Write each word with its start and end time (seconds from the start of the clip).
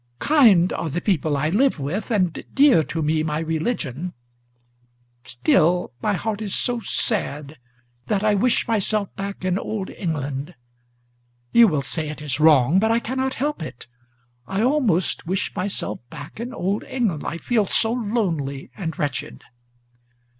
Kind 0.17 0.73
are 0.73 0.89
the 0.89 0.99
people 0.99 1.37
I 1.37 1.49
live 1.49 1.77
with, 1.77 2.09
and 2.09 2.43
dear 2.55 2.81
to 2.85 3.03
me 3.03 3.21
my 3.21 3.37
religion; 3.37 4.13
Still 5.23 5.91
my 6.01 6.13
heart 6.13 6.41
is 6.41 6.55
so 6.55 6.79
sad, 6.79 7.59
that 8.07 8.23
I 8.23 8.33
wish 8.33 8.67
myself 8.67 9.15
back 9.15 9.45
in 9.45 9.59
Old 9.59 9.91
England. 9.91 10.55
You 11.51 11.67
will 11.67 11.83
say 11.83 12.09
it 12.09 12.19
is 12.19 12.39
wrong, 12.39 12.79
but 12.79 12.89
I 12.89 12.97
cannot 12.97 13.35
help 13.35 13.61
it: 13.61 13.85
I 14.47 14.63
almost 14.63 15.27
Wish 15.27 15.55
myself 15.55 15.99
back 16.09 16.39
in 16.39 16.51
Old 16.51 16.83
England, 16.85 17.23
I 17.23 17.37
feel 17.37 17.67
so 17.67 17.91
lonely 17.93 18.71
and 18.75 18.97
wretched." 18.97 19.43